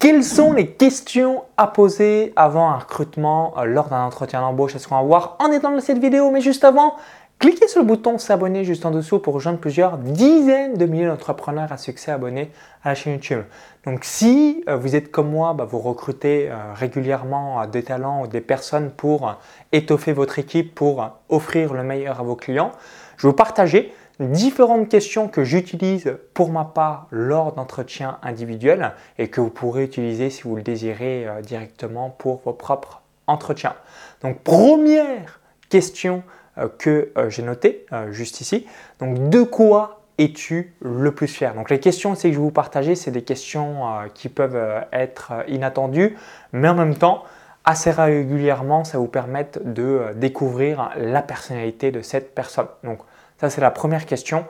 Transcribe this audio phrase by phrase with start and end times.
[0.00, 4.74] Quelles sont les questions à poser avant un recrutement euh, lors d'un entretien d'embauche?
[4.74, 6.30] Est-ce qu'on va voir en étant dans cette vidéo?
[6.30, 6.94] Mais juste avant,
[7.38, 11.70] cliquez sur le bouton s'abonner juste en dessous pour rejoindre plusieurs dizaines de milliers d'entrepreneurs
[11.70, 12.50] à succès abonnés
[12.82, 13.42] à la chaîne YouTube.
[13.84, 18.26] Donc si euh, vous êtes comme moi, bah, vous recrutez euh, régulièrement des talents ou
[18.26, 19.36] des personnes pour
[19.70, 22.72] étoffer votre équipe, pour offrir le meilleur à vos clients,
[23.18, 23.92] je vais vous partager
[24.26, 30.30] différentes questions que j'utilise pour ma part lors d'entretiens individuels et que vous pourrez utiliser
[30.30, 33.74] si vous le désirez euh, directement pour vos propres entretiens.
[34.22, 36.22] Donc première question
[36.58, 38.66] euh, que euh, j'ai notée juste ici.
[38.98, 41.54] Donc de quoi es-tu le plus fier?
[41.54, 46.14] Donc les questions que je vais vous partager, c'est des questions qui peuvent être inattendues,
[46.52, 47.24] mais en même temps,
[47.64, 52.66] assez régulièrement, ça vous permet de découvrir la personnalité de cette personne.
[52.84, 52.98] Donc
[53.40, 54.44] ça, c'est la première question.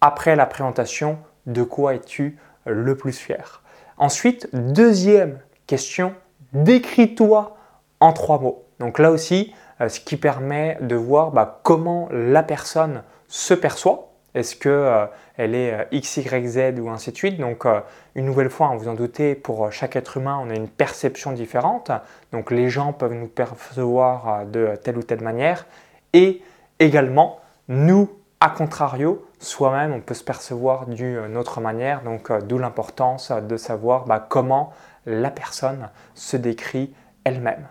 [0.00, 3.62] Après la présentation, de quoi es-tu le plus fier?
[3.98, 6.14] Ensuite, deuxième question,
[6.54, 7.54] décris-toi
[8.00, 8.64] en trois mots.
[8.78, 14.08] Donc là aussi, euh, ce qui permet de voir bah, comment la personne se perçoit.
[14.34, 17.38] Est-ce qu'elle euh, est euh, X, Y, Z ou ainsi de suite?
[17.38, 17.66] Donc
[18.14, 21.32] une nouvelle fois, hein, vous en doutez, pour chaque être humain, on a une perception
[21.32, 21.90] différente.
[22.32, 25.66] Donc les gens peuvent nous percevoir de telle ou telle manière.
[26.14, 26.40] Et
[26.78, 28.08] également, nous,
[28.40, 33.56] a contrario, soi-même, on peut se percevoir d'une autre manière, donc euh, d'où l'importance de
[33.58, 34.72] savoir bah, comment
[35.04, 37.68] la personne se décrit elle-même.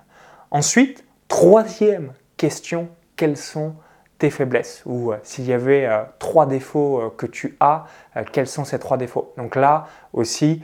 [0.51, 3.75] Ensuite, troisième question, quelles sont
[4.19, 7.85] tes faiblesses ou euh, s'il y avait euh, trois défauts euh, que tu as,
[8.33, 9.33] quels sont ces trois défauts?
[9.37, 10.61] Donc là aussi,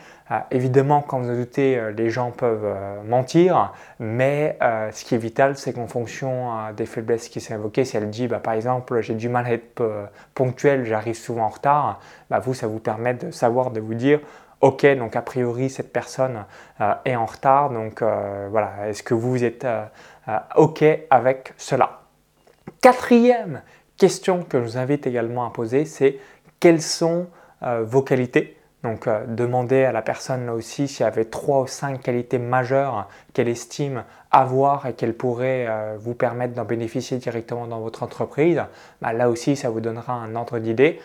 [0.52, 4.58] évidemment, quand vous en doutez, les gens peuvent mentir, mais
[4.92, 8.28] ce qui est vital, c'est qu'en fonction des faiblesses qui sont évoquées, si elle dit
[8.28, 12.56] bah, par exemple j'ai du mal à être ponctuel, j'arrive souvent en retard, bah, vous,
[12.56, 14.20] ça vous permet de savoir, de vous dire
[14.60, 16.44] Ok, donc a priori cette personne
[17.06, 19.66] est en retard, donc voilà, est-ce que vous êtes
[20.58, 22.05] OK avec cela?
[22.82, 23.62] Quatrième
[23.98, 26.20] question que je vous invite également à poser, c'est
[26.60, 27.28] quelles sont
[27.64, 28.58] euh, vos qualités?
[28.84, 32.38] Donc, euh, demandez à la personne là aussi s'il y avait trois ou cinq qualités
[32.38, 38.04] majeures qu'elle estime avoir et qu'elle pourrait euh, vous permettre d'en bénéficier directement dans votre
[38.04, 38.62] entreprise.
[39.02, 41.00] Bah, là aussi, ça vous donnera un ordre d'idée.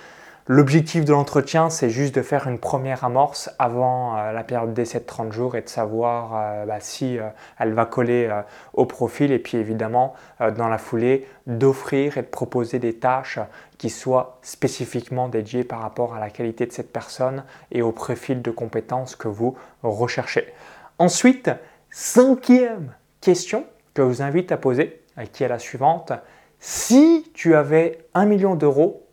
[0.53, 4.99] L'objectif de l'entretien, c'est juste de faire une première amorce avant euh, la période d'essai
[4.99, 7.29] de 30 jours et de savoir euh, bah, si euh,
[7.61, 8.29] elle va coller
[8.73, 13.39] au profil et puis évidemment dans la foulée d'offrir et de proposer des tâches
[13.79, 18.43] qui soient spécifiquement dédiées par rapport à la qualité de cette personne et au profil
[18.43, 20.53] de compétences que vous recherchez.
[20.99, 21.49] Ensuite,
[21.93, 25.01] cinquième question que je vous invite à poser,
[25.33, 26.13] qui est la suivante.
[26.59, 29.07] Si tu avais un million d'euros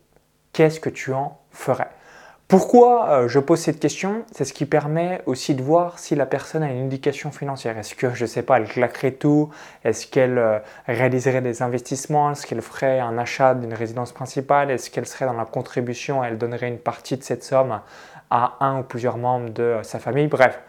[0.57, 1.90] qu'est-ce que tu en ferais.
[2.47, 4.23] Pourquoi euh, je pose cette question?
[4.31, 7.78] C'est ce qui permet aussi de voir si la personne a une indication financière.
[7.78, 9.51] Est-ce que, je ne sais pas, elle claquerait tout?
[9.84, 10.57] Est-ce qu'elle euh,
[10.88, 12.31] réaliserait des investissements?
[12.31, 14.72] Est-ce qu'elle ferait un achat d'une résidence principale?
[14.72, 16.23] Est-ce qu'elle serait dans la contribution?
[16.23, 17.79] Elle donnerait une partie de cette somme
[18.31, 20.25] à un ou plusieurs membres de sa famille?
[20.25, 20.59] Bref,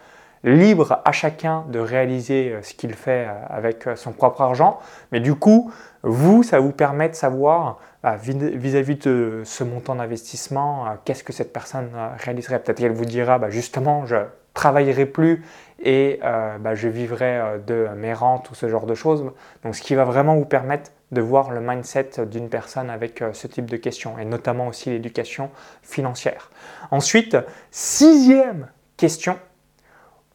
[0.45, 4.79] libre à chacun de réaliser ce qu'il fait avec son propre argent.
[5.13, 5.71] Mais du coup,
[6.03, 11.53] vous, ça vous permet de savoir vis-à-vis de ce montant d'investissement, euh, qu'est-ce que cette
[11.53, 14.17] personne euh, réaliserait Peut-être qu'elle vous dira bah, justement, je
[14.55, 15.45] travaillerai plus
[15.83, 19.25] et euh, bah, je vivrai de mes rentes ou ce genre de choses.
[19.65, 23.47] Donc, ce qui va vraiment vous permettre de voir le mindset d'une personne avec ce
[23.47, 25.51] type de questions et notamment aussi l'éducation
[25.83, 26.51] financière.
[26.91, 27.37] Ensuite,
[27.71, 28.69] sixième
[28.99, 29.39] question,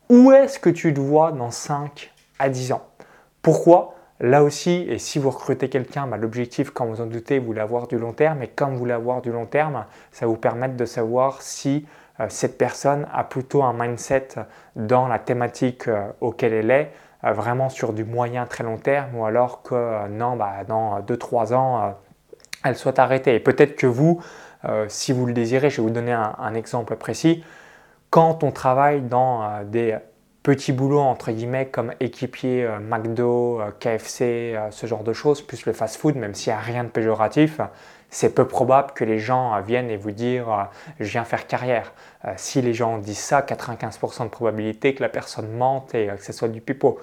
[0.10, 2.86] où est-ce que tu te vois dans 5 à 10 ans?
[3.42, 3.96] Pourquoi?
[4.20, 7.62] Là aussi, et si vous recrutez quelqu'un, bah, l'objectif, quand vous en doutez, vous voulez
[7.62, 8.42] avoir du long terme.
[8.42, 11.86] Et quand vous voulez avoir du long terme, ça vous permet de savoir si
[12.20, 14.30] euh, cette personne a plutôt un mindset
[14.76, 16.92] dans la thématique euh, auquel elle est,
[17.24, 21.54] euh, vraiment sur du moyen très long terme, ou alors que non, bah, dans 2-3
[21.54, 21.96] ans,
[22.64, 23.36] elle soit arrêtée.
[23.36, 24.22] Et peut-être que vous,
[24.88, 27.44] si vous le désirez, je vais vous donner un exemple précis.
[28.14, 29.98] Quand on travaille dans des
[30.44, 35.42] petit boulot entre guillemets comme équipier euh, McDo, euh, KFC, euh, ce genre de choses,
[35.42, 37.60] plus le fast-food, même s'il n'y a rien de péjoratif,
[38.12, 41.94] c'est peu probable que les gens viennent et vous dire je viens faire carrière.
[42.36, 46.32] si les gens disent ça, 95% de probabilité que la personne mente et que ce
[46.32, 47.00] soit du pipeau.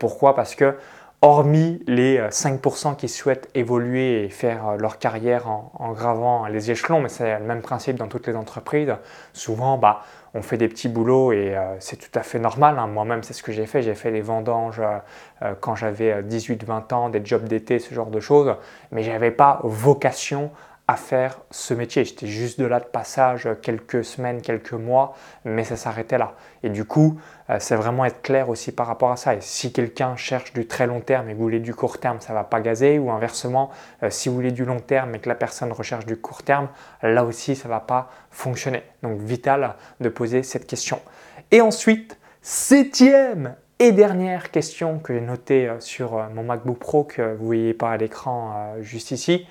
[0.00, 0.34] pourquoi?
[0.34, 0.76] Parce que
[1.20, 7.08] hormis les 5% qui souhaitent évoluer et faire leur carrière en, gravant les échelons, mais
[7.08, 8.94] c'est le même principe dans toutes les entreprises,
[9.32, 10.02] souvent bah,
[10.34, 12.78] on fait des petits boulots et euh, c'est tout à fait normal.
[12.78, 12.86] Hein.
[12.86, 13.82] Moi-même, c'est ce que j'ai fait.
[13.82, 14.98] J'ai fait les vendanges euh,
[15.42, 18.54] euh, quand j'avais 18-20 ans, des jobs d'été, ce genre de choses.
[18.92, 20.50] Mais je n'avais pas vocation
[20.88, 22.06] à faire ce métier.
[22.06, 25.14] J'étais juste de là de passage quelques semaines, quelques mois,
[25.44, 26.32] mais ça s'arrêtait là.
[26.62, 27.20] Et du coup,
[27.50, 29.34] euh, c'est vraiment être clair aussi par rapport à ça.
[29.34, 32.32] Et si quelqu'un cherche du très long terme et vous voulez du court terme, ça
[32.32, 32.98] ne va pas gazer.
[32.98, 33.70] Ou inversement,
[34.02, 36.68] euh, si vous voulez du long terme et que la personne recherche du court terme,
[37.02, 38.82] là aussi, ça ne va pas fonctionner.
[39.02, 41.02] Donc, vital de poser cette question.
[41.50, 47.34] Et ensuite, septième et dernière question que j'ai notée euh, sur mon MacBook Pro que
[47.34, 49.46] vous voyez pas à l'écran juste ici.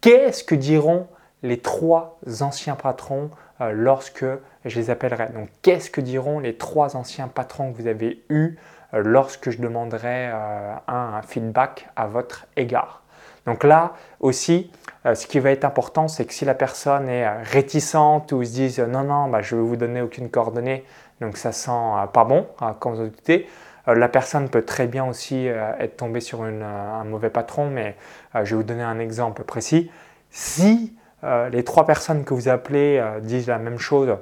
[0.00, 1.08] Qu'est-ce que diront
[1.42, 3.30] les trois anciens patrons
[3.60, 4.24] euh, lorsque
[4.64, 5.28] je les appellerai?
[5.34, 8.56] Donc, qu'est-ce que diront les trois anciens patrons que vous avez eus
[8.94, 13.02] euh, lorsque je demanderai euh, un, feedback à votre égard?
[13.46, 14.70] Donc là aussi,
[15.14, 18.76] ce qui va être important, c'est que si la personne est réticente ou se dit
[18.86, 20.84] non, non, bah, je ne vais vous donner aucune coordonnée,
[21.22, 21.70] donc ça sent
[22.12, 23.48] pas bon, hein, comme vous en doutez,
[23.86, 27.96] la personne peut très bien aussi être tombée sur un mauvais patron, mais
[28.34, 29.90] je vais vous donner un exemple précis.
[30.30, 30.94] Si
[31.24, 34.16] euh, les trois personnes que vous appelez euh, disent la même chose,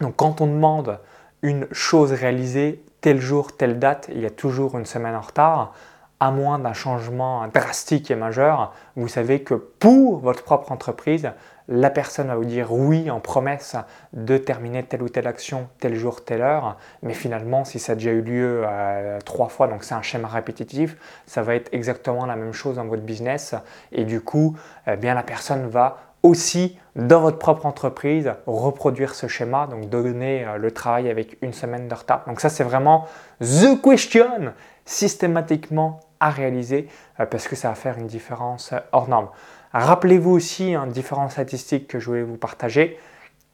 [0.00, 0.98] donc quand on demande
[1.42, 5.74] une chose réalisée tel jour, telle date, il y a toujours une semaine en retard,
[6.20, 11.32] à moins d'un changement drastique et majeur, vous savez que pour votre propre entreprise,
[11.68, 13.76] la personne va vous dire oui en promesse
[14.12, 17.94] de terminer telle ou telle action tel jour, telle heure, mais finalement, si ça a
[17.94, 20.96] déjà eu lieu euh, trois fois, donc c'est un schéma répétitif,
[21.26, 23.54] ça va être exactement la même chose dans votre business
[23.92, 24.56] et du coup,
[24.86, 30.44] eh bien la personne va aussi dans votre propre entreprise reproduire ce schéma, donc donner
[30.44, 32.24] euh, le travail avec une semaine de retard.
[32.26, 33.06] Donc ça, c'est vraiment
[33.40, 34.52] the question
[34.86, 36.88] systématiquement à réaliser
[37.20, 39.28] euh, parce que ça va faire une différence hors norme.
[39.74, 42.96] Rappelez-vous aussi une différence statistique que je voulais vous partager.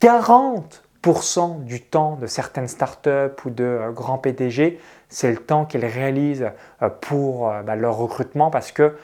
[0.01, 4.79] 40% du temps de certaines startups ou de euh, grands PDG,
[5.09, 6.51] c'est le temps qu'ils réalisent
[6.83, 8.95] euh, pour euh, bah, leur recrutement parce que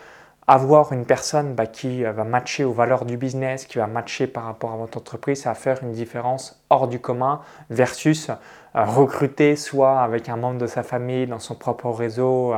[0.47, 4.45] avoir une personne bah, qui va matcher aux valeurs du business, qui va matcher par
[4.45, 8.31] rapport à votre entreprise, ça va faire une différence hors du commun versus
[8.73, 12.53] recruter soit avec un membre de sa famille dans son propre réseau,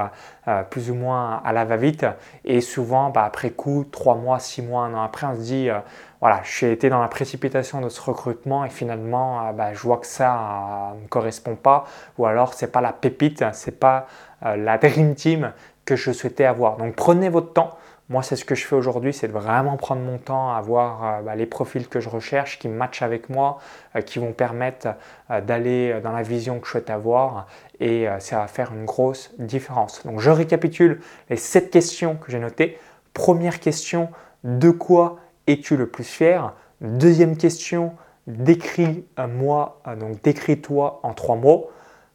[0.69, 2.05] plus ou moins à la va-vite,
[2.43, 5.69] et souvent bah, après coup, trois mois, six mois, un an après, on se dit,
[5.69, 5.79] euh,
[6.21, 9.97] voilà, j'ai été dans la précipitation de ce recrutement et finalement, euh, bah, je vois
[9.97, 11.85] que ça ne me correspond pas,
[12.17, 14.07] ou alors c'est pas la pépite, c'est pas
[14.45, 15.53] euh, la dream team
[15.95, 16.77] je souhaitais avoir.
[16.77, 17.77] Donc prenez votre temps.
[18.09, 21.03] Moi, c'est ce que je fais aujourd'hui, c'est de vraiment prendre mon temps à voir
[21.03, 23.59] euh, bah, les profils que je recherche, qui matchent avec moi,
[23.95, 24.87] euh, qui vont permettre
[25.29, 27.45] euh, d'aller dans la vision que je souhaite avoir
[27.79, 30.05] et ça va faire une grosse différence.
[30.05, 30.99] Donc, je récapitule
[31.29, 32.77] les sept questions que j'ai notées.
[33.13, 34.09] Première question,
[34.43, 36.53] de quoi es-tu le plus fier?
[36.81, 37.93] Deuxième question,
[38.27, 41.69] décris-moi, donc décris-toi en trois mots.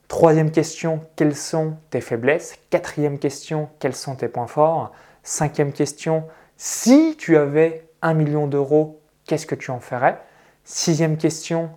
[0.08, 2.56] Troisième question, quelles sont tes faiblesses?
[2.70, 4.92] Quatrième question, quels sont tes points forts?
[5.22, 6.24] Cinquième question,
[6.56, 10.20] si tu avais un million d'euros, qu'est-ce que tu en ferais?
[10.62, 11.70] Sixième question,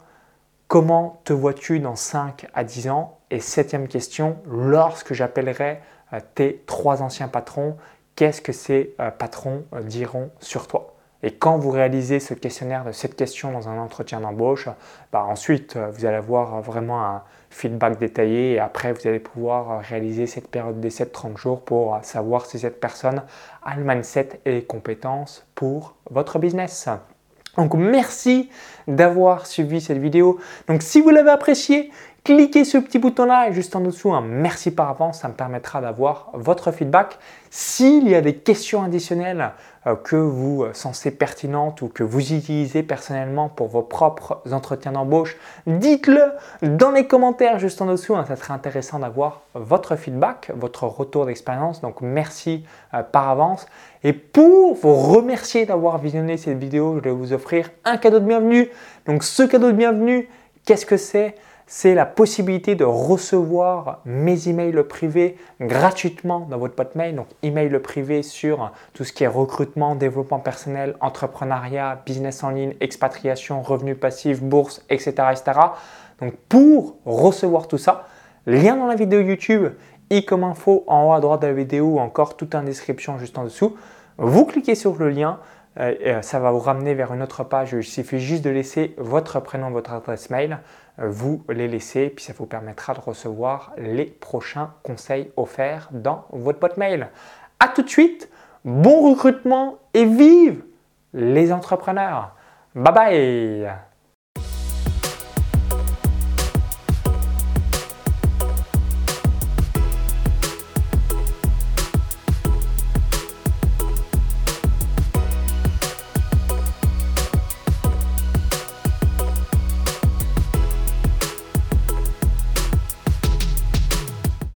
[0.67, 3.17] comment te vois-tu dans 5 à 10 ans?
[3.31, 5.79] Et septième question, lorsque j'appellerai
[6.13, 7.77] euh, tes trois anciens patrons,
[8.15, 10.96] qu'est-ce que ces euh, patrons euh, diront sur toi?
[11.23, 14.69] Et quand vous réalisez ce questionnaire de cette question dans un entretien d'embauche,
[15.11, 19.77] bah ensuite vous allez avoir vraiment un, feedback détaillé et après vous allez pouvoir euh,
[19.79, 23.23] réaliser cette période d'essai de 30 jours pour euh, savoir si cette personne
[23.63, 26.89] a le mindset et les compétences pour votre business.
[27.57, 28.51] Donc merci
[28.87, 30.39] d'avoir suivi cette vidéo.
[30.67, 31.91] Donc si vous l'avez apprécié,
[32.27, 35.33] cliquez le petit bouton là et juste en dessous un merci par avance, ça me
[35.33, 37.17] permettra d'avoir votre feedback.
[37.49, 39.51] S'il y a des questions additionnelles
[39.85, 45.37] euh, que vous sentez pertinentes ou que vous utilisez personnellement pour vos propres entretiens d'embauche,
[45.67, 48.13] dites-le dans les commentaires juste en dessous.
[48.13, 48.25] Hein.
[48.27, 51.79] ça serait intéressant d'avoir votre feedback, votre retour d'expérience.
[51.79, 53.67] Donc merci euh, par avance.
[54.03, 58.25] Et pour vous remercier d'avoir visionné cette vidéo, je vais vous offrir un cadeau de
[58.25, 58.69] bienvenue.
[59.05, 60.27] Donc ce cadeau de bienvenue,
[60.65, 61.35] qu'est-ce que c'est?
[61.69, 67.15] C'est la possibilité de recevoir mes emails privés gratuitement dans votre boîte mail.
[67.15, 72.73] Donc, email privé sur tout ce qui est recrutement, développement personnel, entrepreneuriat, business en ligne,
[72.79, 75.13] expatriation, revenus passifs, bourse, etc..
[76.21, 78.07] Donc, pour recevoir tout ça,
[78.45, 79.67] lien dans la vidéo YouTube,
[80.09, 83.19] i comme info en haut à droite de la vidéo ou encore tout en description
[83.19, 83.75] juste en dessous.
[84.17, 85.39] Vous cliquez sur le lien,
[86.21, 87.73] ça va vous ramener vers une autre page.
[87.73, 90.59] Il suffit juste de laisser votre prénom, votre adresse mail.
[90.99, 96.25] Euh, vous les laissez, puis ça vous permettra de recevoir les prochains conseils offerts dans
[96.31, 97.09] votre boîte mail.
[97.59, 98.29] A tout de suite,
[98.65, 100.63] bon recrutement et vive
[101.13, 102.35] les entrepreneurs.
[102.75, 103.86] Bye bye